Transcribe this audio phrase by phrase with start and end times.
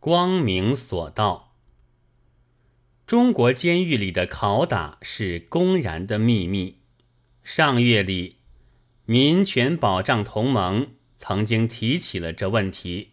[0.00, 1.52] 光明所到。
[3.06, 6.78] 中国监狱里的拷打是公然的秘密。
[7.42, 8.36] 上月里，
[9.04, 13.10] 民权保障同盟曾经提起了这问题，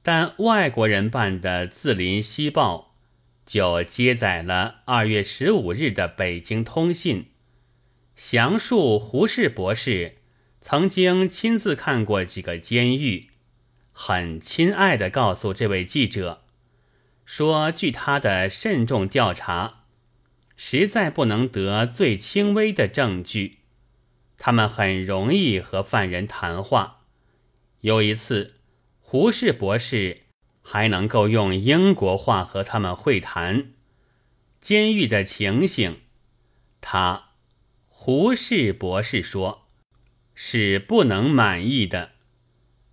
[0.00, 2.94] 但外国人办的《字林西报》
[3.50, 7.32] 就接载了二月十五日的北京通信，
[8.14, 10.18] 详述胡适博士
[10.60, 13.31] 曾经亲自看过几个监狱。
[13.92, 16.42] 很亲爱的告诉这位记者，
[17.26, 19.84] 说：“据他的慎重调查，
[20.56, 23.58] 实在不能得最轻微的证据。
[24.38, 27.02] 他们很容易和犯人谈话。
[27.82, 28.54] 有一次，
[28.98, 30.22] 胡适博士
[30.62, 33.72] 还能够用英国话和他们会谈。
[34.60, 36.00] 监狱的情形，
[36.80, 37.30] 他
[37.88, 39.68] 胡适博士说，
[40.34, 42.12] 是不能满意的，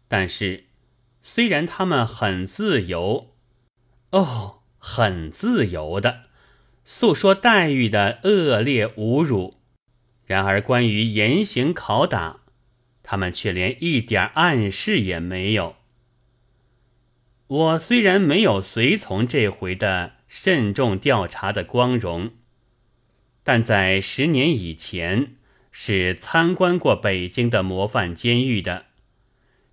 [0.07, 0.65] 但是。”
[1.21, 3.33] 虽然他们很自由，
[4.11, 6.23] 哦，很自由的
[6.83, 9.57] 诉说待遇的恶劣侮辱，
[10.25, 12.41] 然而关于严刑拷打，
[13.03, 15.75] 他们却连一点暗示也没有。
[17.47, 22.31] 我虽然没有随从这回的慎重调查的光荣，
[23.43, 25.35] 但在十年以前
[25.71, 28.88] 是参观过北京的模范监狱的。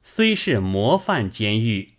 [0.09, 1.95] 虽是模范监狱，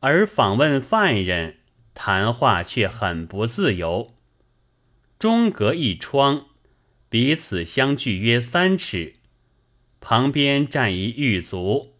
[0.00, 1.58] 而访问犯人
[1.94, 4.08] 谈话却很不自由。
[5.20, 6.46] 中隔一窗，
[7.08, 9.14] 彼此相距约三尺，
[10.00, 11.94] 旁边站一狱卒，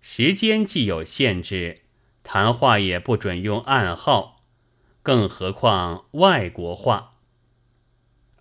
[0.00, 1.82] 时间既有限制，
[2.22, 4.44] 谈话也不准用暗号，
[5.02, 7.14] 更何况外国话。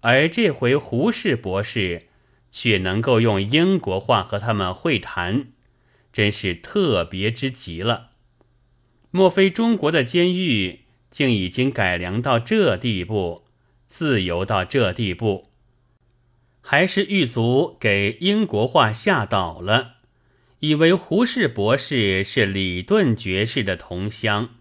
[0.02, 2.10] 而这回胡适博士
[2.52, 5.48] 却能够用英国话和他们会谈。
[6.14, 8.12] 真是特别之极了！
[9.10, 13.44] 莫非中国的监狱竟已经改良到这地步，
[13.90, 15.50] 自由到这地步？
[16.62, 19.96] 还是狱卒给英国话吓倒了，
[20.60, 24.52] 以为胡适博士是李顿爵士的同乡，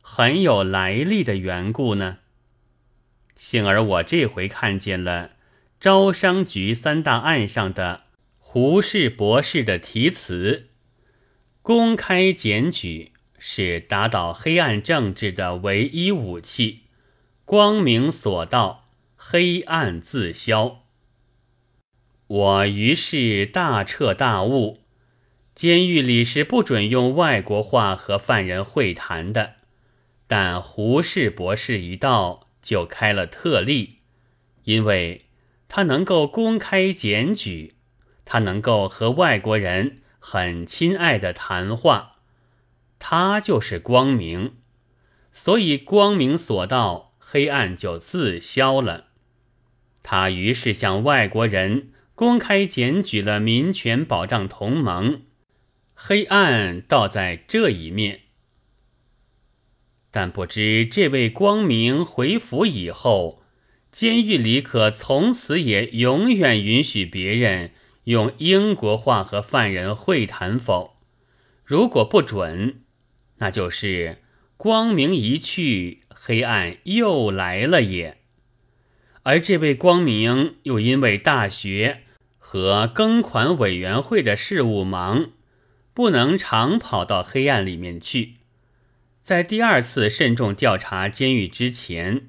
[0.00, 2.18] 很有来历的缘故呢？
[3.36, 5.32] 幸而我这回看见了
[5.78, 8.04] 招商局三大案上的
[8.38, 10.70] 胡适博士的题词。
[11.62, 16.80] 公开检举是打倒黑暗政治的唯一武器，
[17.44, 20.82] 光明所到，黑暗自消。
[22.26, 24.80] 我于是大彻大悟：
[25.54, 29.52] 监狱里是不准用外国话和犯人会谈的，
[30.26, 33.98] 但胡适博士一到就开了特例，
[34.64, 35.26] 因为
[35.68, 37.74] 他能够公开检举，
[38.24, 39.98] 他能够和外国人。
[40.24, 42.18] 很亲爱的谈话，
[43.00, 44.54] 他就是光明，
[45.32, 49.08] 所以光明所到，黑暗就自消了。
[50.04, 55.22] 他于是向外国人公开检举了民权保障同盟，
[55.92, 58.20] 黑暗倒在这一面。
[60.12, 63.42] 但不知这位光明回府以后，
[63.90, 67.72] 监狱里可从此也永远允许别人。
[68.04, 70.96] 用英国话和犯人会谈否？
[71.64, 72.82] 如果不准，
[73.36, 74.22] 那就是
[74.56, 78.18] 光明一去，黑暗又来了也。
[79.22, 82.02] 而这位光明又因为大学
[82.38, 85.30] 和庚款委员会的事务忙，
[85.94, 88.34] 不能常跑到黑暗里面去。
[89.22, 92.26] 在第二次慎重调查监狱之前，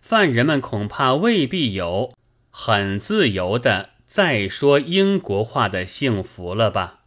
[0.00, 2.12] 犯人们恐怕未必有
[2.50, 3.90] 很自由的。
[4.16, 7.00] 再说英国话的幸福了吧？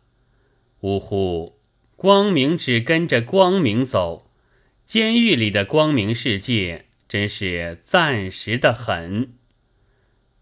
[0.82, 1.58] 呜呼！
[1.96, 4.30] 光明只跟着光明走，
[4.86, 9.34] 监狱里的光明世界真是暂时的很。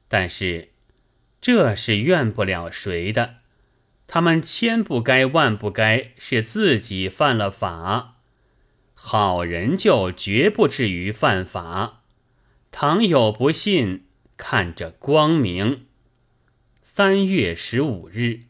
[0.09, 0.71] 但是
[1.39, 3.35] 这是怨不了谁的，
[4.05, 8.17] 他们千不该万不该是自己犯了法，
[8.93, 12.01] 好人就绝不至于犯法。
[12.71, 14.03] 倘有不信，
[14.35, 15.85] 看着光明。
[16.97, 18.46] 三月十五日。